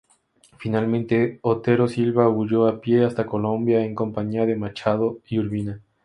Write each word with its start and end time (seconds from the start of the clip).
Finalmente 0.57 1.37
Otero 1.43 1.87
Silva 1.87 2.27
huyó 2.27 2.65
a 2.67 2.81
pie 2.81 3.05
hasta 3.05 3.27
Colombia 3.27 3.85
en 3.85 3.93
compañía 3.93 4.47
de 4.47 4.55
Machado 4.55 5.19
y 5.27 5.37
Urbina. 5.37 5.79